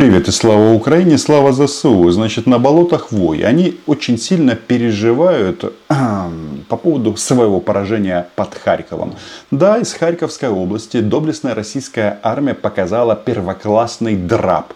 Привет 0.00 0.28
и 0.28 0.30
слава 0.30 0.72
Украине, 0.72 1.18
слава 1.18 1.52
ЗСУ. 1.52 2.08
Значит, 2.10 2.46
на 2.46 2.58
болотах 2.58 3.12
Вой. 3.12 3.40
Они 3.40 3.78
очень 3.86 4.16
сильно 4.16 4.56
переживают 4.56 5.74
по 6.68 6.76
поводу 6.78 7.18
своего 7.18 7.60
поражения 7.60 8.26
под 8.34 8.54
Харьковом. 8.54 9.16
Да, 9.50 9.76
из 9.76 9.92
Харьковской 9.92 10.48
области 10.48 11.00
доблестная 11.00 11.54
российская 11.54 12.18
армия 12.22 12.54
показала 12.54 13.14
первоклассный 13.14 14.16
драп. 14.16 14.72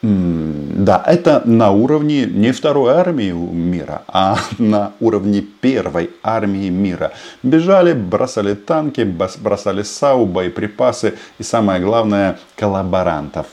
Да, 0.00 1.02
это 1.04 1.42
на 1.44 1.72
уровне 1.72 2.24
не 2.24 2.52
второй 2.52 2.94
армии 2.94 3.32
мира, 3.32 4.02
а 4.06 4.38
на 4.58 4.92
уровне 5.00 5.40
первой 5.40 6.10
армии 6.22 6.68
мира. 6.68 7.12
Бежали, 7.42 7.94
бросали 7.94 8.54
танки, 8.54 9.02
бросали 9.38 9.82
САУ, 9.82 10.26
боеприпасы 10.26 11.14
и 11.38 11.42
самое 11.42 11.80
главное 11.80 12.38
коллаборантов. 12.56 13.46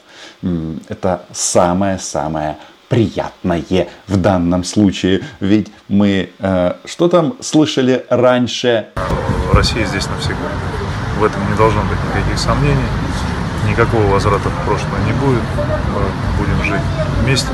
Это 0.88 1.24
самое-самое 1.32 2.58
приятное 2.90 3.88
в 4.08 4.18
данном 4.18 4.64
случае. 4.64 5.22
Ведь 5.40 5.72
мы 5.88 6.30
э, 6.40 6.74
что 6.86 7.08
там 7.08 7.36
слышали 7.40 8.06
раньше? 8.10 8.88
Россия 9.52 9.86
здесь 9.86 10.08
навсегда. 10.08 10.50
В 11.18 11.24
этом 11.24 11.42
не 11.50 11.58
должно 11.58 11.82
быть 11.82 11.98
никаких 12.10 12.38
сомнений. 12.38 12.76
Никакого 13.68 14.04
возврата 14.04 14.50
в 14.50 14.66
прошлое 14.66 15.02
не 15.06 15.14
будет. 15.14 15.42
Жить 16.76 16.82
вместе. 17.24 17.48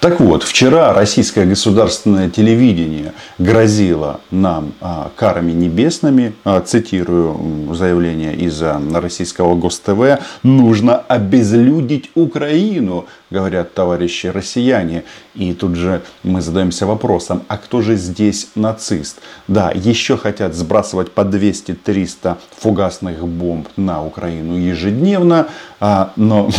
Так 0.00 0.20
вот, 0.20 0.44
вчера 0.44 0.92
российское 0.92 1.44
государственное 1.44 2.30
телевидение 2.30 3.14
грозило 3.38 4.20
нам 4.30 4.72
а, 4.80 5.10
карами 5.16 5.50
небесными, 5.50 6.34
а, 6.44 6.60
цитирую 6.60 7.74
заявление 7.74 8.36
из 8.36 8.62
а, 8.62 8.80
российского 8.94 9.56
ГосТВ, 9.56 10.22
нужно 10.44 10.98
обезлюдить 10.98 12.10
Украину, 12.14 13.06
говорят 13.30 13.74
товарищи 13.74 14.28
россияне. 14.28 15.02
И 15.34 15.52
тут 15.52 15.74
же 15.74 16.02
мы 16.22 16.42
задаемся 16.42 16.86
вопросом, 16.86 17.42
а 17.48 17.56
кто 17.56 17.80
же 17.82 17.96
здесь 17.96 18.50
нацист? 18.54 19.20
Да, 19.48 19.72
еще 19.74 20.16
хотят 20.16 20.54
сбрасывать 20.54 21.10
по 21.10 21.22
200-300 21.22 22.36
фугасных 22.56 23.26
бомб 23.26 23.66
на 23.76 24.04
Украину 24.04 24.56
ежедневно, 24.56 25.48
но 25.80 26.50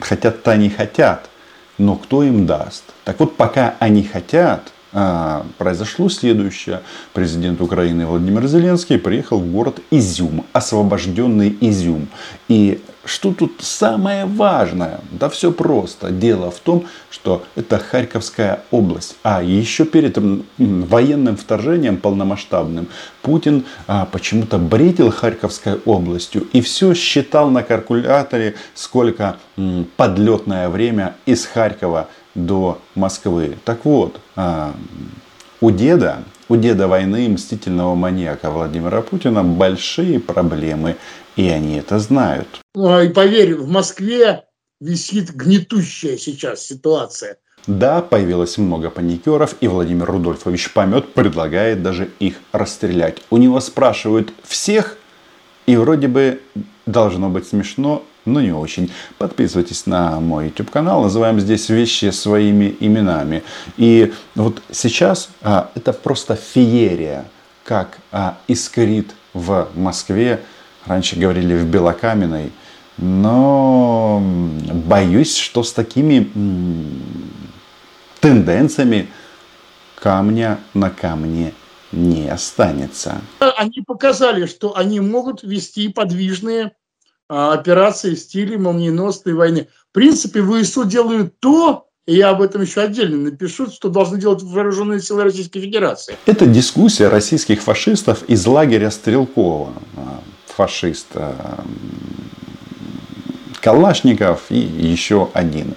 хотят-то 0.00 0.56
не 0.56 0.70
хотят 0.70 1.28
но 1.78 1.94
кто 1.94 2.24
им 2.24 2.44
даст? 2.44 2.84
Так 3.04 3.20
вот, 3.20 3.36
пока 3.36 3.76
они 3.78 4.02
хотят, 4.02 4.72
произошло 5.58 6.08
следующее. 6.08 6.80
Президент 7.12 7.60
Украины 7.60 8.06
Владимир 8.06 8.46
Зеленский 8.46 8.98
приехал 8.98 9.38
в 9.38 9.50
город 9.50 9.80
Изюм, 9.90 10.44
освобожденный 10.52 11.56
Изюм. 11.60 12.08
И 12.48 12.80
что 13.08 13.32
тут 13.32 13.52
самое 13.60 14.26
важное? 14.26 15.00
Да 15.10 15.30
все 15.30 15.50
просто. 15.50 16.10
Дело 16.10 16.50
в 16.50 16.58
том, 16.58 16.84
что 17.10 17.42
это 17.56 17.78
Харьковская 17.78 18.60
область. 18.70 19.16
А 19.22 19.42
еще 19.42 19.86
перед 19.86 20.18
военным 20.58 21.38
вторжением 21.38 21.96
полномасштабным 21.96 22.88
Путин 23.22 23.64
а, 23.86 24.04
почему-то 24.04 24.58
бредил 24.58 25.10
Харьковской 25.10 25.76
областью 25.86 26.46
и 26.52 26.60
все 26.60 26.92
считал 26.92 27.48
на 27.50 27.62
калькуляторе, 27.62 28.56
сколько 28.74 29.38
м, 29.56 29.86
подлетное 29.96 30.68
время 30.68 31.16
из 31.24 31.46
Харькова 31.46 32.08
до 32.46 32.78
Москвы. 32.94 33.58
Так 33.64 33.84
вот, 33.84 34.20
а, 34.36 34.74
у 35.60 35.70
деда, 35.70 36.24
у 36.48 36.56
деда 36.56 36.88
войны 36.88 37.28
мстительного 37.28 37.94
маньяка 37.94 38.50
Владимира 38.50 39.02
Путина 39.02 39.42
большие 39.42 40.20
проблемы, 40.20 40.96
и 41.36 41.48
они 41.48 41.76
это 41.76 41.98
знают. 41.98 42.48
Ну, 42.74 43.00
и 43.00 43.08
поверь, 43.08 43.54
в 43.54 43.68
Москве 43.68 44.44
висит 44.80 45.34
гнетущая 45.34 46.16
сейчас 46.16 46.64
ситуация. 46.64 47.38
Да, 47.66 48.00
появилось 48.00 48.56
много 48.56 48.88
паникеров, 48.88 49.56
и 49.60 49.68
Владимир 49.68 50.06
Рудольфович 50.06 50.72
Помет 50.72 51.12
предлагает 51.12 51.82
даже 51.82 52.08
их 52.18 52.36
расстрелять. 52.52 53.18
У 53.30 53.36
него 53.36 53.60
спрашивают 53.60 54.32
всех, 54.44 54.96
и 55.66 55.76
вроде 55.76 56.08
бы 56.08 56.40
должно 56.86 57.28
быть 57.28 57.46
смешно, 57.46 58.04
но 58.24 58.40
не 58.40 58.52
очень. 58.52 58.90
Подписывайтесь 59.18 59.86
на 59.86 60.20
мой 60.20 60.46
YouTube 60.46 60.70
канал. 60.70 61.02
Называем 61.02 61.40
здесь 61.40 61.68
вещи 61.68 62.10
своими 62.10 62.76
именами. 62.80 63.42
И 63.76 64.12
вот 64.34 64.62
сейчас 64.70 65.30
а, 65.42 65.70
это 65.74 65.92
просто 65.92 66.36
феерия, 66.36 67.24
как 67.64 67.98
а, 68.12 68.38
искрит 68.46 69.14
в 69.34 69.68
Москве. 69.74 70.40
Раньше 70.86 71.18
говорили 71.18 71.56
в 71.56 71.66
Белокаменной. 71.66 72.52
Но 72.98 74.20
боюсь, 74.20 75.36
что 75.36 75.62
с 75.62 75.72
такими 75.72 76.30
тенденциями 78.20 79.08
камня 79.94 80.58
на 80.74 80.90
камне 80.90 81.54
не 81.92 82.28
останется. 82.28 83.20
Они 83.38 83.82
показали, 83.86 84.46
что 84.46 84.76
они 84.76 85.00
могут 85.00 85.42
вести 85.42 85.88
подвижные 85.88 86.72
операции 87.28 88.14
в 88.14 88.18
стиле 88.18 88.58
молниеносной 88.58 89.34
войны. 89.34 89.68
В 89.90 89.94
принципе, 89.94 90.42
ВСУ 90.42 90.84
делают 90.84 91.38
то, 91.40 91.86
и 92.06 92.16
я 92.16 92.30
об 92.30 92.40
этом 92.40 92.62
еще 92.62 92.80
отдельно 92.80 93.18
напишу, 93.18 93.70
что 93.70 93.90
должны 93.90 94.18
делать 94.18 94.42
вооруженные 94.42 95.00
силы 95.00 95.24
Российской 95.24 95.60
Федерации. 95.60 96.16
Это 96.24 96.46
дискуссия 96.46 97.08
российских 97.08 97.60
фашистов 97.60 98.22
из 98.28 98.46
лагеря 98.46 98.90
Стрелкова. 98.90 99.74
А, 99.96 100.20
фашист 100.46 101.08
а, 101.14 101.64
Калашников 103.60 104.46
и 104.50 104.58
еще 104.58 105.28
один. 105.34 105.74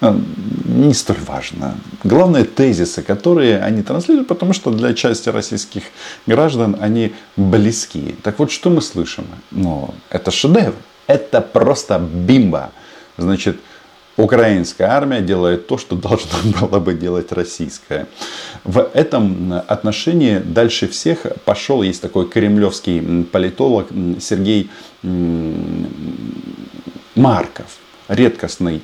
Не 0.00 0.92
столь 0.94 1.18
важно. 1.26 1.76
Главное 2.02 2.44
тезисы, 2.44 3.02
которые 3.02 3.60
они 3.60 3.82
транслируют, 3.82 4.28
потому 4.28 4.52
что 4.52 4.70
для 4.70 4.92
части 4.94 5.28
российских 5.28 5.82
граждан 6.26 6.76
они 6.80 7.14
близки. 7.36 8.14
Так 8.22 8.38
вот, 8.38 8.50
что 8.50 8.70
мы 8.70 8.82
слышим? 8.82 9.26
Ну, 9.50 9.94
это 10.10 10.30
шедевр. 10.30 10.74
Это 11.06 11.40
просто 11.40 11.98
бимба. 11.98 12.70
Значит, 13.16 13.58
украинская 14.16 14.88
армия 14.88 15.20
делает 15.20 15.66
то, 15.66 15.78
что 15.78 15.96
должна 16.08 16.38
была 16.60 16.80
бы 16.80 16.94
делать 16.94 17.32
российская. 17.32 18.06
В 18.64 18.90
этом 18.94 19.52
отношении 19.66 20.38
дальше 20.38 20.88
всех 20.88 21.26
пошел, 21.44 21.82
есть 21.82 22.02
такой 22.02 22.28
кремлевский 22.28 23.24
политолог 23.24 23.88
Сергей 24.20 24.70
Марков, 27.14 27.66
редкостный 28.08 28.82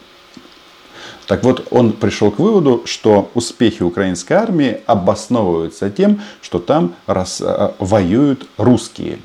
так 1.31 1.45
вот, 1.45 1.69
он 1.71 1.93
пришел 1.93 2.33
к 2.33 2.41
выводу, 2.41 2.83
что 2.87 3.31
успехи 3.35 3.85
украинской 3.85 4.33
армии 4.33 4.81
обосновываются 4.85 5.89
тем, 5.89 6.21
что 6.43 6.59
там 6.59 6.97
рас, 7.07 7.41
э, 7.41 7.71
воюют 7.79 8.49
русские. 8.57 9.21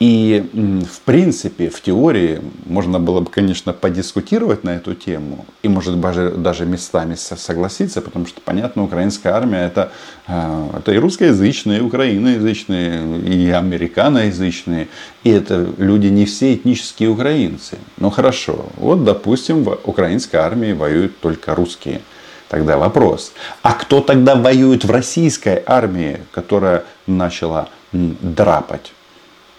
И 0.00 0.48
в 0.54 1.00
принципе, 1.00 1.68
в 1.68 1.82
теории 1.82 2.40
можно 2.64 2.98
было 2.98 3.20
бы, 3.20 3.30
конечно, 3.30 3.74
подискутировать 3.74 4.64
на 4.64 4.70
эту 4.70 4.94
тему. 4.94 5.44
И 5.62 5.68
может 5.68 6.00
даже, 6.00 6.30
даже 6.30 6.64
местами 6.64 7.16
согласиться, 7.16 8.00
потому 8.00 8.24
что, 8.24 8.40
понятно, 8.40 8.82
украинская 8.84 9.34
армия 9.34 9.66
это, 9.66 9.92
э, 10.26 10.68
это 10.78 10.92
и 10.92 10.96
русскоязычные, 10.96 11.80
и 11.80 11.82
украиноязычные, 11.82 13.18
и 13.18 13.50
американоязычные. 13.50 14.88
И 15.22 15.28
это 15.28 15.68
люди 15.76 16.06
не 16.06 16.24
все 16.24 16.54
этнические 16.54 17.10
украинцы. 17.10 17.76
Ну 17.98 18.08
хорошо, 18.08 18.70
вот 18.76 19.04
допустим, 19.04 19.64
в 19.64 19.80
украинской 19.84 20.36
армии 20.36 20.72
воюют 20.72 21.20
только 21.20 21.54
русские. 21.54 22.00
Тогда 22.48 22.78
вопрос, 22.78 23.32
а 23.60 23.74
кто 23.74 24.00
тогда 24.00 24.34
воюет 24.34 24.84
в 24.84 24.90
российской 24.90 25.62
армии, 25.66 26.20
которая 26.32 26.84
начала 27.06 27.68
драпать? 27.92 28.92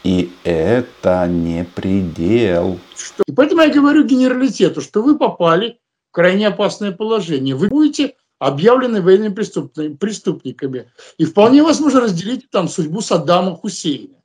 И 0.03 0.31
это 0.44 1.28
не 1.28 1.63
предел. 1.63 2.79
И 3.28 3.31
поэтому 3.31 3.62
я 3.62 3.69
говорю 3.69 4.03
генералитету, 4.03 4.81
что 4.81 5.03
вы 5.03 5.17
попали 5.17 5.79
в 6.09 6.13
крайне 6.13 6.47
опасное 6.47 6.91
положение. 6.91 7.55
Вы 7.55 7.67
будете 7.67 8.16
объявлены 8.40 9.02
военными 9.02 9.34
преступниками. 9.34 10.85
И 11.20 11.26
вполне 11.26 11.61
возможно 11.61 12.02
разделить 12.02 12.49
там 12.49 12.67
судьбу 12.67 13.02
Саддама 13.02 13.55
Хусейна. 13.55 14.16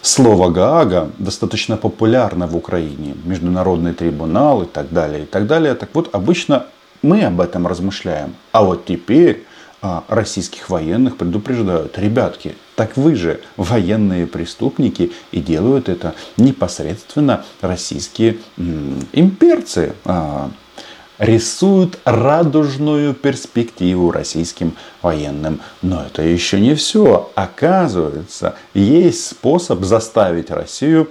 Слово 0.00 0.50
Гаага 0.50 1.10
достаточно 1.18 1.76
популярно 1.76 2.46
в 2.46 2.56
Украине. 2.56 3.14
Международный 3.24 3.92
трибунал 3.94 4.62
и 4.62 4.66
так 4.66 4.90
далее, 4.90 5.24
и 5.24 5.26
так 5.26 5.46
далее. 5.46 5.74
Так 5.74 5.90
вот, 5.94 6.08
обычно 6.14 6.66
мы 7.02 7.24
об 7.24 7.40
этом 7.40 7.66
размышляем. 7.66 8.34
А 8.52 8.64
вот 8.64 8.86
теперь 8.86 9.44
российских 10.08 10.70
военных 10.70 11.16
предупреждают, 11.16 11.98
ребятки, 11.98 12.56
так 12.74 12.96
вы 12.96 13.14
же 13.14 13.40
военные 13.56 14.26
преступники 14.26 15.12
и 15.30 15.40
делают 15.40 15.88
это 15.88 16.14
непосредственно 16.36 17.44
российские 17.60 18.38
имперцы. 19.12 19.94
А, 20.04 20.50
рисуют 21.18 21.98
радужную 22.04 23.14
перспективу 23.14 24.10
российским 24.10 24.74
военным. 25.02 25.60
Но 25.82 26.04
это 26.04 26.22
еще 26.22 26.60
не 26.60 26.74
все. 26.74 27.30
Оказывается, 27.34 28.56
есть 28.74 29.26
способ 29.26 29.84
заставить 29.84 30.50
Россию 30.50 31.10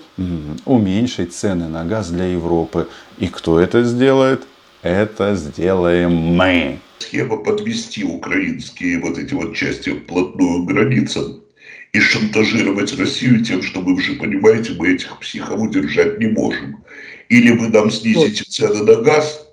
уменьшить 0.65 1.33
цены 1.33 1.67
на 1.67 1.85
газ 1.85 2.09
для 2.09 2.25
Европы. 2.25 2.87
И 3.17 3.27
кто 3.27 3.59
это 3.59 3.83
сделает? 3.83 4.43
Это 4.81 5.35
сделаем 5.35 6.11
мы. 6.11 6.79
Схема 7.03 7.35
подвести 7.37 8.03
украинские 8.05 8.99
вот 8.99 9.17
эти 9.17 9.33
вот 9.33 9.55
части 9.55 9.89
вплотную 9.89 10.63
к 10.63 10.67
границам 10.67 11.43
и 11.91 11.99
шантажировать 11.99 12.97
Россию 12.97 13.43
тем, 13.43 13.61
что 13.61 13.81
вы 13.81 14.01
же 14.01 14.13
понимаете, 14.13 14.73
мы 14.77 14.93
этих 14.93 15.19
психов 15.19 15.59
удержать 15.59 16.17
не 16.19 16.27
можем. 16.27 16.83
Или 17.27 17.51
вы 17.51 17.67
нам 17.67 17.91
снизите 17.91 18.45
цены 18.45 18.83
на 18.83 19.01
газ, 19.01 19.52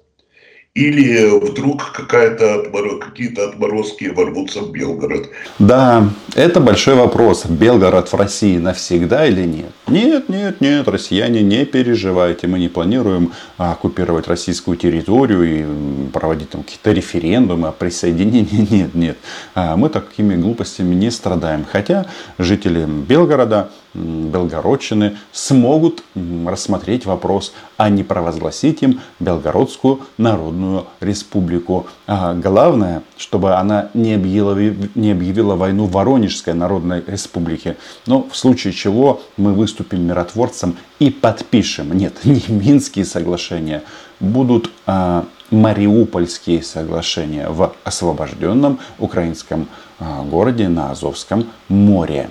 или 0.74 1.28
вдруг 1.40 1.90
какая-то 1.92 2.70
какие-то 3.00 3.48
отморозки 3.48 4.04
ворвутся 4.04 4.60
в 4.60 4.70
Белгород. 4.70 5.28
Да, 5.58 6.08
это 6.36 6.60
большой 6.60 6.94
вопрос. 6.94 7.44
Белгород 7.46 8.12
в 8.12 8.14
России 8.14 8.56
навсегда 8.56 9.26
или 9.26 9.44
нет? 9.44 9.72
Нет, 9.88 10.28
нет, 10.28 10.60
нет, 10.60 10.86
россияне, 10.86 11.42
не 11.42 11.64
переживайте. 11.64 12.46
Мы 12.46 12.60
не 12.60 12.68
планируем 12.68 13.32
оккупировать 13.56 14.28
российскую 14.28 14.76
территорию 14.76 15.42
и 15.42 16.08
проводить 16.12 16.50
там 16.50 16.62
какие-то 16.62 16.92
референдумы 16.92 17.66
о 17.68 17.72
присоединении. 17.72 18.68
Нет, 18.70 18.94
нет. 18.94 19.18
А 19.54 19.76
мы 19.76 19.88
такими 19.88 20.36
глупостями 20.36 20.94
не 20.94 21.10
страдаем. 21.10 21.66
Хотя 21.70 22.06
жители 22.38 22.84
Белгорода 22.84 23.70
Белгородчины 23.94 25.16
смогут 25.32 26.04
рассмотреть 26.46 27.06
вопрос, 27.06 27.52
а 27.76 27.88
не 27.88 28.04
провозгласить 28.04 28.82
им 28.82 29.00
Белгородскую 29.18 30.00
Народную 30.16 30.59
Республику. 31.00 31.86
А 32.06 32.34
главное, 32.34 33.02
чтобы 33.16 33.54
она 33.54 33.90
не 33.94 34.14
объявила, 34.14 34.56
не 34.94 35.12
объявила 35.12 35.56
войну 35.56 35.86
Воронежской 35.86 36.54
Народной 36.54 37.02
Республике. 37.06 37.76
Но 38.06 38.28
в 38.28 38.36
случае 38.36 38.72
чего 38.72 39.20
мы 39.36 39.52
выступим 39.52 40.06
миротворцем 40.06 40.76
и 40.98 41.10
подпишем, 41.10 41.92
нет, 41.92 42.14
не 42.24 42.42
Минские 42.48 43.04
соглашения, 43.04 43.82
будут 44.20 44.70
а, 44.86 45.24
Мариупольские 45.50 46.62
соглашения 46.62 47.48
в 47.48 47.72
освобожденном 47.84 48.78
украинском 48.98 49.68
а, 49.98 50.22
городе 50.22 50.68
на 50.68 50.90
Азовском 50.90 51.46
море 51.68 52.30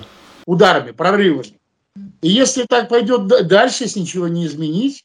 ударами, 0.50 0.90
прорывами. 0.90 1.54
И 2.22 2.28
если 2.28 2.64
так 2.68 2.88
пойдет 2.88 3.26
дальше, 3.46 3.84
если 3.84 4.00
ничего 4.00 4.26
не 4.26 4.46
изменить, 4.46 5.04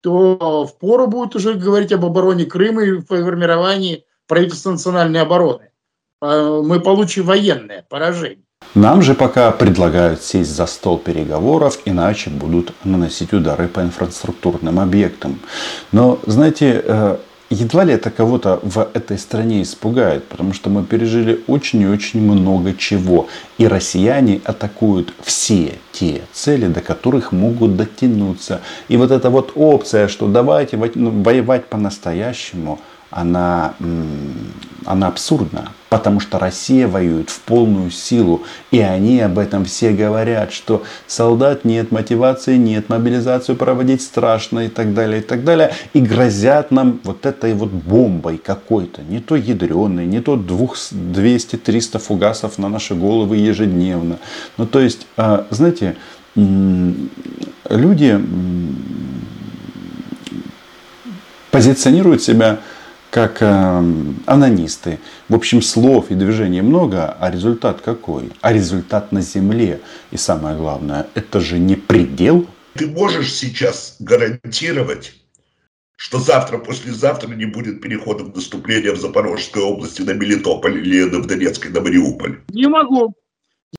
то 0.00 0.66
впору 0.66 1.06
будет 1.06 1.34
уже 1.36 1.54
говорить 1.54 1.92
об 1.92 2.04
обороне 2.04 2.44
Крыма 2.44 2.82
и 2.82 3.00
формировании 3.00 4.04
правительства 4.26 4.70
национальной 4.70 5.20
обороны. 5.20 5.70
А, 6.20 6.62
мы 6.62 6.80
получим 6.80 7.24
военное 7.24 7.84
поражение. 7.88 8.44
Нам 8.74 9.02
же 9.02 9.14
пока 9.14 9.50
предлагают 9.52 10.22
сесть 10.22 10.50
за 10.50 10.66
стол 10.66 10.98
переговоров, 10.98 11.78
иначе 11.84 12.30
будут 12.30 12.72
наносить 12.84 13.32
удары 13.32 13.68
по 13.68 13.80
инфраструктурным 13.80 14.80
объектам. 14.80 15.38
Но, 15.92 16.18
знаете, 16.26 16.82
э, 16.84 17.16
едва 17.50 17.84
ли 17.84 17.94
это 17.94 18.10
кого-то 18.10 18.60
в 18.62 18.88
этой 18.94 19.18
стране 19.18 19.62
испугает, 19.62 20.24
потому 20.24 20.52
что 20.52 20.70
мы 20.70 20.84
пережили 20.84 21.40
очень 21.46 21.82
и 21.82 21.86
очень 21.86 22.20
много 22.20 22.74
чего. 22.74 23.28
И 23.58 23.66
россияне 23.66 24.40
атакуют 24.44 25.12
все 25.22 25.74
те 25.92 26.22
цели, 26.32 26.66
до 26.66 26.80
которых 26.80 27.32
могут 27.32 27.76
дотянуться. 27.76 28.60
И 28.88 28.96
вот 28.96 29.10
эта 29.10 29.30
вот 29.30 29.52
опция, 29.54 30.08
что 30.08 30.28
давайте 30.28 30.76
ну, 30.94 31.10
воевать 31.22 31.66
по-настоящему– 31.66 32.80
она, 33.10 33.74
она 34.84 35.06
абсурдна, 35.06 35.72
потому 35.88 36.20
что 36.20 36.38
Россия 36.38 36.86
воюет 36.86 37.30
в 37.30 37.40
полную 37.40 37.90
силу, 37.90 38.42
и 38.70 38.80
они 38.80 39.20
об 39.20 39.38
этом 39.38 39.64
все 39.64 39.92
говорят, 39.92 40.52
что 40.52 40.82
солдат 41.06 41.64
нет, 41.64 41.90
мотивации 41.90 42.56
нет, 42.56 42.90
мобилизацию 42.90 43.56
проводить 43.56 44.02
страшно 44.02 44.60
и 44.60 44.68
так 44.68 44.92
далее, 44.92 45.20
и 45.20 45.24
так 45.24 45.42
далее, 45.44 45.72
и 45.94 46.00
грозят 46.00 46.70
нам 46.70 47.00
вот 47.04 47.24
этой 47.24 47.54
вот 47.54 47.70
бомбой 47.70 48.36
какой-то, 48.36 49.02
не 49.02 49.20
то 49.20 49.36
ядреной, 49.36 50.04
не 50.04 50.20
то 50.20 50.36
200-300 50.36 51.98
фугасов 51.98 52.58
на 52.58 52.68
наши 52.68 52.94
головы 52.94 53.36
ежедневно. 53.36 54.18
Ну, 54.58 54.66
то 54.66 54.80
есть, 54.80 55.06
а, 55.16 55.46
знаете, 55.50 55.96
люди 56.34 58.20
позиционируют 61.50 62.22
себя 62.22 62.60
как 63.18 63.42
э, 63.42 63.82
анонисты. 64.26 65.00
В 65.28 65.34
общем, 65.34 65.60
слов 65.60 66.12
и 66.12 66.14
движений 66.14 66.62
много, 66.62 67.16
а 67.18 67.32
результат 67.32 67.80
какой? 67.80 68.30
А 68.42 68.52
результат 68.52 69.10
на 69.10 69.22
земле. 69.22 69.80
И 70.12 70.16
самое 70.16 70.56
главное, 70.56 71.08
это 71.16 71.40
же 71.40 71.58
не 71.58 71.74
предел. 71.74 72.46
Ты 72.74 72.86
можешь 72.86 73.34
сейчас 73.34 73.96
гарантировать, 73.98 75.14
что 75.96 76.20
завтра, 76.20 76.58
послезавтра 76.58 77.34
не 77.34 77.46
будет 77.46 77.82
переходов 77.82 78.36
наступления 78.36 78.92
в 78.92 79.00
Запорожской 79.00 79.62
области 79.62 80.02
на 80.02 80.12
Мелитополь 80.12 80.78
или 80.78 81.02
в 81.02 81.26
Донецкой 81.26 81.72
на 81.72 81.80
Мариуполь? 81.80 82.38
Не 82.50 82.68
могу. 82.68 83.14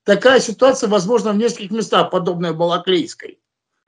Такая 0.04 0.40
ситуация 0.40 0.90
возможна 0.90 1.32
в 1.32 1.38
нескольких 1.38 1.70
местах, 1.70 2.10
подобная 2.10 2.52
Балаклейской. 2.52 3.38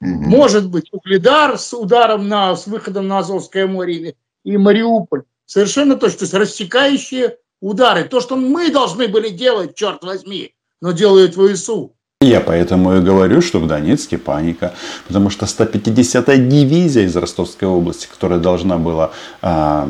Угу. 0.01 0.09
Может 0.09 0.71
быть, 0.71 0.89
Угледар 0.93 1.59
с 1.59 1.75
ударом 1.75 2.27
на, 2.29 2.57
с 2.57 2.67
выходом 2.67 3.07
на 3.07 3.19
Азовское 3.19 3.67
море 3.67 4.15
и 4.45 4.57
Мариуполь. 4.57 5.25
Совершенно 5.47 5.97
точно. 5.97 6.19
То 6.19 6.25
есть 6.25 6.35
рассекающие 6.35 7.37
удары. 7.61 8.05
То, 8.05 8.21
что 8.21 8.37
мы 8.37 8.71
должны 8.71 9.09
были 9.09 9.31
делать, 9.31 9.75
черт 9.75 10.03
возьми, 10.03 10.55
но 10.81 10.93
делают 10.93 11.35
ВСУ. 11.35 11.95
Я 12.23 12.41
поэтому 12.41 12.97
и 12.97 13.01
говорю, 13.01 13.43
что 13.43 13.59
в 13.59 13.67
Донецке 13.67 14.17
паника, 14.17 14.75
потому 15.09 15.29
что 15.29 15.47
150-я 15.47 16.37
дивизия 16.37 17.05
из 17.05 17.17
Ростовской 17.17 17.67
области, 17.67 18.07
которая 18.07 18.39
должна 18.39 18.79
была 18.79 19.11
э, 19.43 19.89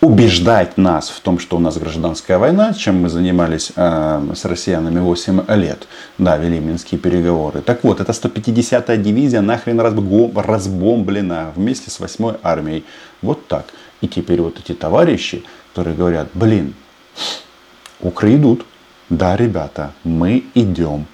убеждать 0.00 0.76
нас 0.76 1.08
в 1.08 1.20
том, 1.20 1.38
что 1.38 1.56
у 1.56 1.60
нас 1.60 1.78
гражданская 1.78 2.38
война, 2.38 2.74
чем 2.74 3.02
мы 3.02 3.08
занимались 3.08 3.70
э, 3.76 4.32
с 4.34 4.44
россиянами 4.44 4.98
8 4.98 5.42
лет, 5.56 5.86
да, 6.18 6.36
вели 6.36 6.58
минские 6.58 6.98
переговоры. 6.98 7.60
Так 7.60 7.84
вот, 7.84 8.00
эта 8.00 8.10
150-я 8.10 8.96
дивизия 8.96 9.42
нахрен 9.42 9.80
разбомблена 9.80 11.52
вместе 11.54 11.90
с 11.90 12.00
8-й 12.00 12.36
армией. 12.42 12.84
Вот 13.22 13.46
так. 13.46 13.66
И 14.00 14.08
теперь 14.08 14.40
вот 14.40 14.58
эти 14.58 14.74
товарищи, 14.74 15.44
которые 15.70 15.96
говорят, 15.96 16.28
блин, 16.34 16.74
укры 18.00 18.36
идут. 18.36 18.64
Да, 19.08 19.36
ребята, 19.36 19.92
мы 20.04 20.44
идем. 20.54 21.06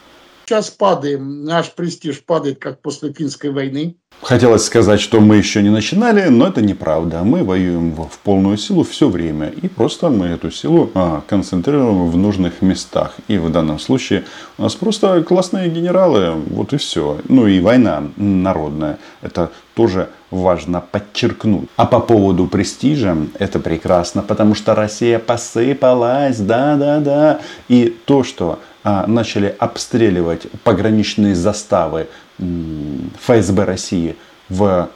Сейчас 0.46 0.70
падаем, 0.70 1.44
наш 1.44 1.72
престиж 1.72 2.22
падает, 2.24 2.60
как 2.60 2.80
после 2.80 3.12
финской 3.12 3.50
войны. 3.50 3.96
Хотелось 4.22 4.64
сказать, 4.64 5.00
что 5.00 5.20
мы 5.20 5.36
еще 5.36 5.60
не 5.60 5.70
начинали, 5.70 6.28
но 6.28 6.46
это 6.46 6.62
неправда. 6.62 7.24
Мы 7.24 7.42
воюем 7.42 7.92
в 7.92 8.18
полную 8.22 8.56
силу 8.56 8.84
все 8.84 9.08
время. 9.08 9.48
И 9.48 9.66
просто 9.66 10.08
мы 10.08 10.26
эту 10.26 10.52
силу 10.52 10.88
а, 10.94 11.22
концентрируем 11.26 12.08
в 12.08 12.16
нужных 12.16 12.62
местах. 12.62 13.16
И 13.26 13.38
в 13.38 13.50
данном 13.50 13.80
случае 13.80 14.24
у 14.56 14.62
нас 14.62 14.76
просто 14.76 15.20
классные 15.24 15.68
генералы. 15.68 16.34
Вот 16.50 16.72
и 16.72 16.76
все. 16.76 17.18
Ну 17.28 17.48
и 17.48 17.58
война 17.58 18.04
народная. 18.16 18.98
Это 19.22 19.50
тоже 19.74 20.10
важно 20.30 20.80
подчеркнуть. 20.80 21.68
А 21.76 21.86
по 21.86 21.98
поводу 21.98 22.46
престижа, 22.46 23.16
это 23.38 23.58
прекрасно, 23.58 24.22
потому 24.22 24.54
что 24.54 24.76
Россия 24.76 25.18
посыпалась, 25.18 26.38
да-да-да. 26.38 27.40
И 27.68 27.96
то, 28.06 28.22
что 28.22 28.60
начали 28.86 29.54
обстреливать 29.58 30.46
пограничные 30.62 31.34
заставы 31.34 32.06
ФСБ 32.38 33.64
России 33.64 34.16
в, 34.48 34.88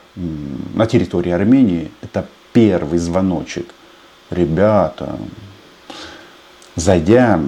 на 0.74 0.86
территории 0.86 1.32
Армении, 1.32 1.90
это 2.00 2.26
первый 2.52 2.98
звоночек. 2.98 3.74
Ребята, 4.30 5.18
зайдя 6.76 7.40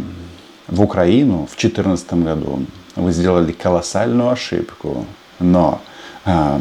в 0.67 0.83
Украину 0.83 1.47
в 1.47 1.55
2014 1.57 2.13
году, 2.15 2.67
вы 2.97 3.13
сделали 3.13 3.53
колоссальную 3.53 4.31
ошибку, 4.31 5.07
но 5.39 5.81
э, 6.25 6.61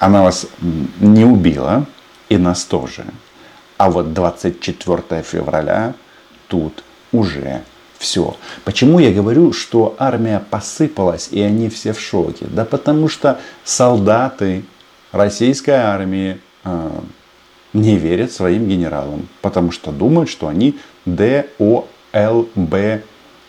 она 0.00 0.22
вас 0.22 0.48
не 0.98 1.24
убила, 1.24 1.86
и 2.28 2.38
нас 2.38 2.64
тоже. 2.64 3.04
А 3.76 3.88
вот 3.88 4.12
24 4.12 5.22
февраля 5.22 5.94
тут 6.48 6.82
уже 7.12 7.62
все. 7.98 8.36
Почему 8.64 8.98
я 8.98 9.12
говорю, 9.12 9.52
что 9.52 9.94
армия 9.98 10.42
посыпалась 10.50 11.28
и 11.30 11.40
они 11.40 11.68
все 11.68 11.92
в 11.92 12.00
шоке? 12.00 12.46
Да 12.48 12.64
потому 12.64 13.08
что 13.08 13.40
солдаты 13.64 14.64
российской 15.12 15.70
армии 15.70 16.40
э, 16.64 16.90
не 17.72 17.96
верят 17.96 18.32
своим 18.32 18.68
генералам, 18.68 19.28
потому 19.42 19.70
что 19.72 19.92
думают, 19.92 20.28
что 20.28 20.48
они 20.48 20.78
ДОЛБ. 21.04 21.76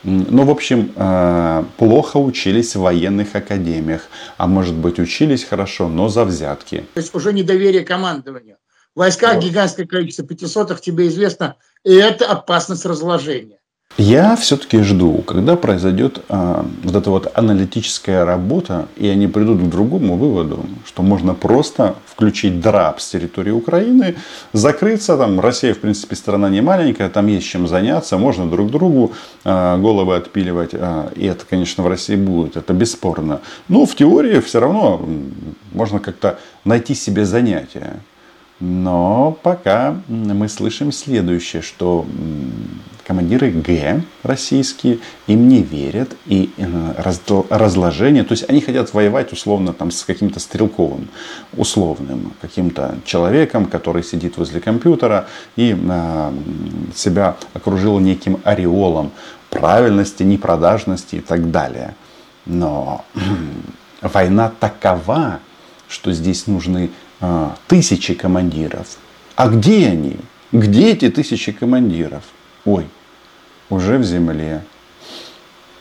Ну, 0.04 0.46
в 0.46 0.50
общем, 0.50 0.94
э, 0.96 1.64
плохо 1.78 2.18
учились 2.18 2.76
в 2.76 2.82
военных 2.82 3.36
академиях, 3.36 4.08
а 4.38 4.48
может 4.48 4.76
быть 4.76 5.00
учились 5.00 5.44
хорошо, 5.44 5.90
но 5.90 6.08
за 6.08 6.24
взятки. 6.24 6.86
То 6.94 7.00
есть 7.00 7.14
уже 7.14 7.34
недоверие 7.34 7.84
командованию. 7.84 8.58
Войска 8.96 9.34
вот. 9.34 9.44
гигантское 9.44 9.86
количество, 9.86 10.26
пятисотых, 10.26 10.82
тебе 10.82 11.08
известно, 11.08 11.56
и 11.84 11.94
это 11.94 12.26
опасность 12.26 12.86
разложения. 12.86 13.57
Я 13.98 14.36
все-таки 14.36 14.84
жду, 14.84 15.24
когда 15.24 15.56
произойдет 15.56 16.22
а, 16.30 16.68
вот 16.84 16.96
эта 16.96 17.10
вот 17.10 17.32
аналитическая 17.34 18.26
работа, 18.26 18.88
и 18.96 19.08
они 19.08 19.28
придут 19.28 19.60
к 19.60 19.70
другому 19.70 20.18
выводу, 20.18 20.68
что 20.86 21.02
можно 21.02 21.34
просто 21.34 21.96
включить 22.06 22.62
драп 22.62 23.02
с 23.02 23.10
территории 23.10 23.50
Украины, 23.50 24.16
закрыться, 24.54 25.18
там 25.18 25.40
Россия, 25.40 25.74
в 25.74 25.80
принципе, 25.80 26.16
страна 26.16 26.48
не 26.48 26.62
маленькая, 26.62 27.10
там 27.10 27.26
есть 27.26 27.48
чем 27.48 27.68
заняться, 27.68 28.20
можно 28.20 28.48
друг 28.48 28.70
другу 28.70 29.14
а, 29.44 29.80
головы 29.80 30.16
отпиливать, 30.16 30.76
а, 30.76 31.12
и 31.16 31.26
это, 31.26 31.44
конечно, 31.50 31.84
в 31.84 31.88
России 31.88 32.16
будет, 32.16 32.56
это 32.56 32.74
бесспорно. 32.74 33.42
Но 33.68 33.88
в 33.88 33.96
теории 33.96 34.42
все 34.42 34.60
равно 34.60 35.04
можно 35.72 36.00
как-то 36.00 36.38
найти 36.66 36.94
себе 36.94 37.26
занятие. 37.26 38.00
Но 38.60 39.38
пока 39.42 39.96
мы 40.08 40.50
слышим 40.50 40.92
следующее, 40.92 41.64
что 41.64 42.06
командиры 43.08 43.50
Г 43.52 44.04
российские 44.24 45.00
им 45.28 45.48
не 45.48 45.64
верят 45.64 46.10
и 46.26 46.52
э, 46.58 46.94
разложение, 47.50 48.24
то 48.24 48.34
есть 48.34 48.50
они 48.50 48.60
хотят 48.60 48.94
воевать 48.94 49.32
условно 49.32 49.72
там 49.72 49.92
с 49.92 50.04
каким-то 50.04 50.42
стрелковым, 50.42 51.08
условным 51.56 52.34
каким-то 52.42 52.98
человеком, 53.06 53.66
который 53.66 54.04
сидит 54.04 54.36
возле 54.38 54.60
компьютера 54.60 55.28
и 55.56 55.76
э, 55.80 56.32
себя 56.94 57.38
окружил 57.54 57.98
неким 58.00 58.42
ореолом 58.44 59.12
правильности, 59.50 60.24
непродажности 60.24 61.16
и 61.16 61.22
так 61.22 61.50
далее. 61.50 61.96
Но 62.46 63.06
война 64.02 64.52
такова, 64.60 65.40
что 65.88 66.12
здесь 66.12 66.48
нужны 66.48 66.92
а, 67.22 67.56
тысячи 67.68 68.14
командиров. 68.14 68.98
А 69.36 69.48
где 69.48 69.88
они? 69.88 70.18
Где 70.52 70.92
эти 70.92 71.10
тысячи 71.10 71.52
командиров? 71.52 72.24
Ой, 72.66 72.86
уже 73.70 73.98
в 73.98 74.04
земле. 74.04 74.64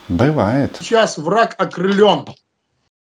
Бывает. 0.07 0.77
Сейчас 0.79 1.17
враг 1.17 1.55
окрылен. 1.57 2.25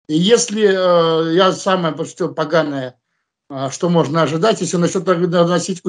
И 0.08 0.16
если 0.16 0.68
э, 0.68 1.34
я 1.34 1.52
самое 1.52 1.94
что 2.06 2.28
поганое, 2.28 2.94
э, 3.50 3.68
что 3.70 3.90
можно 3.90 4.22
ожидать, 4.22 4.60
если 4.60 4.76
он 4.76 4.82
начнет 4.82 5.06
наносить 5.06 5.82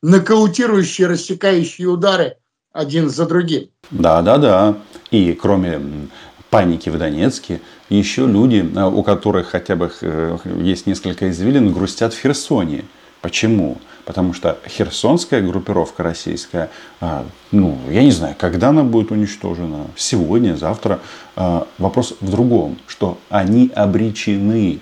нокаутирующие, 0.00 1.06
рассекающие 1.06 1.86
удары 1.88 2.36
один 2.72 3.10
за 3.10 3.26
другим. 3.26 3.68
Да, 3.90 4.22
да, 4.22 4.38
да. 4.38 4.78
И 5.10 5.34
кроме 5.34 6.08
паники 6.50 6.88
в 6.88 6.98
Донецке. 6.98 7.60
Еще 7.88 8.26
люди, 8.26 8.68
э, 8.74 8.84
у 8.84 9.02
которых 9.02 9.48
хотя 9.48 9.76
бы 9.76 9.90
э, 10.00 10.38
есть 10.60 10.86
несколько 10.86 11.30
извилин, 11.30 11.72
грустят 11.72 12.14
в 12.14 12.20
Херсоне. 12.20 12.84
Почему? 13.20 13.78
Потому 14.08 14.32
что 14.32 14.56
херсонская 14.66 15.42
группировка 15.42 16.02
российская, 16.02 16.70
а, 16.98 17.26
ну, 17.50 17.76
я 17.90 18.02
не 18.02 18.10
знаю, 18.10 18.34
когда 18.38 18.70
она 18.70 18.82
будет 18.82 19.10
уничтожена, 19.10 19.84
сегодня, 19.96 20.56
завтра. 20.56 21.00
А, 21.36 21.66
вопрос 21.76 22.14
в 22.22 22.30
другом, 22.30 22.78
что 22.86 23.18
они 23.28 23.70
обречены 23.74 24.80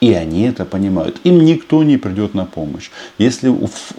и 0.00 0.12
они 0.12 0.42
это 0.42 0.64
понимают. 0.64 1.20
Им 1.24 1.44
никто 1.44 1.82
не 1.82 1.96
придет 1.96 2.34
на 2.34 2.44
помощь. 2.44 2.90
Если 3.18 3.52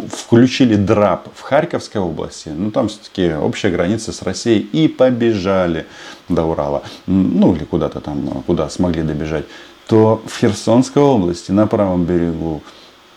включили 0.07 0.77
драп 0.77 1.27
в 1.36 1.41
Харьковской 1.41 2.00
области, 2.00 2.48
ну 2.48 2.71
там 2.71 2.88
все-таки 2.88 3.33
общая 3.33 3.71
граница 3.71 4.13
с 4.13 4.21
Россией, 4.21 4.62
и 4.62 4.88
побежали 4.88 5.88
до 6.29 6.45
Урала, 6.45 6.83
ну 7.05 7.53
или 7.53 7.65
куда-то 7.65 8.00
там, 8.00 8.43
куда 8.48 8.69
смогли 8.69 9.03
добежать, 9.03 9.43
то 9.88 10.21
в 10.25 10.39
Херсонской 10.39 11.03
области, 11.03 11.51
на 11.51 11.67
правом 11.67 12.05
берегу, 12.05 12.63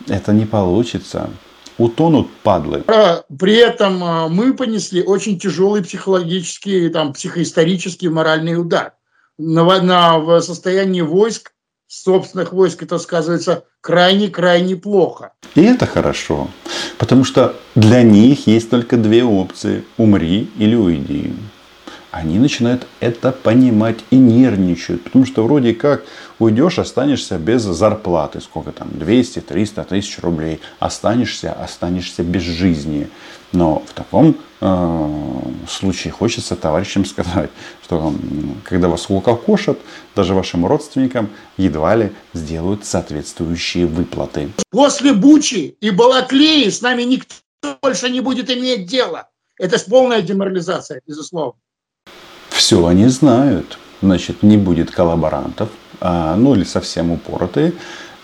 это 0.09 0.33
не 0.33 0.45
получится. 0.45 1.29
Утонут 1.77 2.29
падлы. 2.43 2.83
При 3.39 3.55
этом 3.55 4.03
а, 4.03 4.27
мы 4.27 4.53
понесли 4.53 5.03
очень 5.03 5.39
тяжелый 5.39 5.83
психологический, 5.83 6.89
там, 6.89 7.13
психоисторический, 7.13 8.09
моральный 8.09 8.59
удар. 8.59 8.93
На, 9.37 9.81
на, 9.81 10.19
в 10.19 10.41
состоянии 10.41 11.01
войск 11.01 11.53
собственных 11.93 12.53
войск, 12.53 12.83
это 12.83 12.97
сказывается 12.97 13.65
крайне-крайне 13.81 14.75
плохо. 14.75 15.33
И 15.55 15.61
это 15.61 15.85
хорошо, 15.85 16.49
потому 16.97 17.23
что 17.23 17.55
для 17.75 18.01
них 18.01 18.47
есть 18.47 18.69
только 18.69 18.97
две 18.97 19.23
опции– 19.23 19.83
умри 19.97 20.49
или 20.57 20.75
уйди. 20.75 21.33
Они 22.13 22.37
начинают 22.37 22.85
это 22.99 23.31
понимать 23.31 23.97
и 24.11 24.17
нервничают, 24.17 25.03
потому 25.03 25.25
что 25.25 25.43
вроде 25.43 25.73
как 25.73 26.05
уйдешь, 26.37 26.77
останешься 26.77 27.39
без 27.39 27.63
зарплаты, 27.63 28.39
сколько 28.39 28.71
там, 28.71 28.89
200, 28.91 29.39
300 29.39 29.83
тысяч 29.85 30.19
рублей, 30.19 30.59
останешься, 30.77 31.51
останешься 31.51 32.21
без 32.21 32.43
жизни. 32.43 33.09
Но 33.51 33.83
в 33.87 33.93
таком 33.93 34.37
э, 34.61 35.09
случае 35.67 36.13
хочется 36.13 36.55
товарищам 36.55 37.03
сказать, 37.05 37.49
что 37.83 38.13
когда 38.63 38.89
вас 38.89 39.07
укокошат, 39.09 39.79
даже 40.15 40.35
вашим 40.35 40.67
родственникам 40.67 41.31
едва 41.57 41.95
ли 41.95 42.11
сделают 42.35 42.85
соответствующие 42.85 43.87
выплаты. 43.87 44.51
После 44.69 45.13
Бучи 45.13 45.77
и 45.81 45.89
Балаклеи 45.89 46.69
с 46.69 46.79
нами 46.83 47.01
никто 47.01 47.33
больше 47.81 48.11
не 48.11 48.21
будет 48.21 48.51
иметь 48.51 48.85
дела. 48.85 49.31
Это 49.57 49.79
полная 49.89 50.21
деморализация, 50.21 51.01
безусловно. 51.07 51.55
Все 52.53 52.85
они 52.85 53.07
знают. 53.07 53.79
Значит, 54.01 54.43
не 54.43 54.57
будет 54.57 54.91
коллаборантов, 54.91 55.69
а, 55.99 56.35
ну 56.35 56.53
или 56.53 56.63
совсем 56.63 57.11
упоротые. 57.11 57.73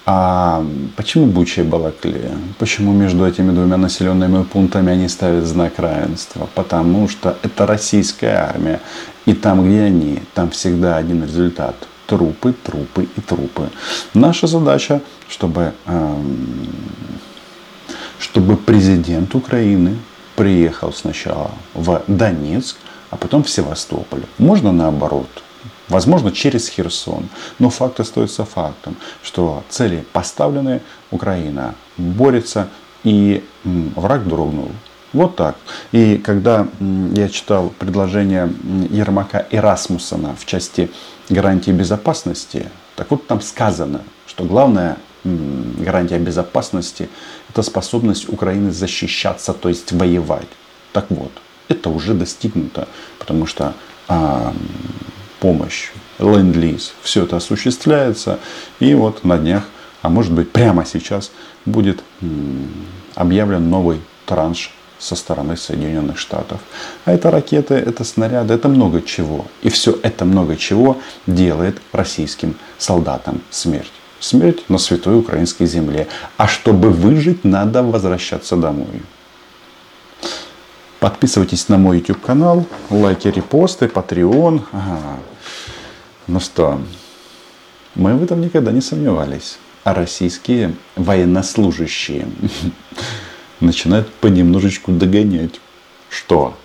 А 0.05 0.63
почему 0.95 1.25
Буча 1.25 1.61
и 1.61 1.63
Балаклея? 1.63 2.31
Почему 2.57 2.93
между 2.93 3.27
этими 3.27 3.51
двумя 3.51 3.77
населенными 3.77 4.43
пунктами 4.43 4.91
они 4.91 5.07
ставят 5.07 5.45
знак 5.45 5.73
равенства? 5.77 6.47
Потому 6.53 7.07
что 7.07 7.37
это 7.43 7.65
российская 7.65 8.49
армия. 8.49 8.81
И 9.25 9.33
там, 9.33 9.67
где 9.67 9.81
они, 9.81 10.19
там 10.33 10.51
всегда 10.51 10.97
один 10.97 11.23
результат. 11.23 11.75
Трупы, 12.07 12.53
трупы 12.53 13.07
и 13.15 13.21
трупы. 13.21 13.69
Наша 14.13 14.47
задача, 14.47 15.01
чтобы, 15.27 15.73
эм, 15.85 16.69
чтобы 18.19 18.57
президент 18.57 19.35
Украины 19.35 19.97
приехал 20.35 20.91
сначала 20.91 21.51
в 21.73 22.01
Донецк, 22.07 22.77
а 23.09 23.17
потом 23.17 23.43
в 23.43 23.49
Севастополь. 23.49 24.23
Можно 24.37 24.71
наоборот– 24.71 25.29
Возможно, 25.89 26.31
через 26.31 26.69
Херсон. 26.69 27.29
Но 27.57 27.69
факт 27.69 27.99
остается 27.99 28.45
фактом, 28.45 28.95
что 29.23 29.63
цели 29.69 30.05
поставлены, 30.13 30.81
Украина 31.11 31.75
борется, 31.97 32.69
и 33.03 33.43
враг 33.63 34.27
дрогнул. 34.27 34.71
Вот 35.13 35.35
так. 35.35 35.55
И 35.91 36.17
когда 36.17 36.67
я 37.15 37.27
читал 37.29 37.73
предложение 37.79 38.53
Ермака 38.91 39.39
и 39.39 39.57
Расмуссона 39.57 40.35
в 40.35 40.45
части 40.45 40.91
гарантии 41.29 41.71
безопасности, 41.71 42.69
так 42.95 43.09
вот 43.09 43.25
там 43.25 43.41
сказано, 43.41 44.01
что 44.27 44.43
главная 44.43 44.97
гарантия 45.23 46.19
безопасности– 46.19 47.09
это 47.49 47.63
способность 47.63 48.29
Украины 48.29 48.71
защищаться, 48.71 49.53
то 49.53 49.69
есть 49.69 49.91
воевать. 49.91 50.47
Так 50.93 51.07
вот, 51.09 51.31
это 51.69 51.89
уже 51.89 52.13
достигнуто, 52.13 52.87
потому 53.17 53.45
что 53.45 53.73
а, 54.07 54.53
помощь, 55.39 55.91
ленд-лиз. 56.19 56.93
Все 57.01 57.23
это 57.23 57.37
осуществляется. 57.37 58.39
И 58.79 58.93
вот 58.93 59.23
на 59.23 59.37
днях, 59.37 59.63
а 60.01 60.09
может 60.09 60.33
быть 60.33 60.51
прямо 60.51 60.85
сейчас, 60.85 61.31
будет 61.65 62.03
объявлен 63.15 63.69
новый 63.69 64.01
транш 64.25 64.73
со 64.97 65.15
стороны 65.15 65.55
Соединенных 65.55 66.17
Штатов. 66.17 66.59
А 67.05 67.13
это 67.13 67.31
ракеты, 67.31 67.75
это 67.75 68.03
снаряды, 68.03 68.53
это 68.53 68.67
много 68.67 69.01
чего. 69.01 69.45
И 69.61 69.69
все 69.69 69.97
это 70.03 70.25
много 70.25 70.57
чего 70.57 70.97
делает 71.25 71.81
российским 71.93 72.55
солдатам 72.77 73.41
смерть. 73.49 73.91
Смерть 74.19 74.67
на 74.67 74.77
святой 74.77 75.17
украинской 75.17 75.65
земле. 75.65 76.07
А 76.35 76.47
чтобы 76.47 76.89
выжить, 76.89 77.45
надо 77.45 77.81
возвращаться 77.83 78.57
домой. 78.57 79.01
Подписывайтесь 80.99 81.69
на 81.69 81.77
мой 81.77 81.99
YouTube 81.99 82.21
канал, 82.21 82.65
лайки, 82.89 83.29
репосты, 83.29 83.85
Patreon. 83.85 84.63
Ага. 84.73 85.19
Ну 86.27 86.39
что, 86.41 86.81
мы 87.95 88.15
в 88.15 88.23
этом 88.23 88.41
никогда 88.41 88.71
не 88.71 88.81
сомневались. 88.81 89.59
А 89.85 89.93
российские 89.93 90.75
военнослужащие 90.97 92.27
начинают 93.61 94.13
понемножечку 94.15 94.91
догонять, 94.91 95.61
что 96.09 96.57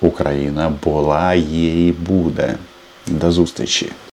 Украина 0.00 0.70
была, 0.70 1.34
ей 1.34 1.92
буде. 1.92 2.58
До 3.06 3.32
зустрічі! 3.32 3.92